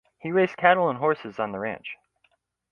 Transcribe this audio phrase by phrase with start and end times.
[0.17, 1.95] He raised cattle and horses on the ranch.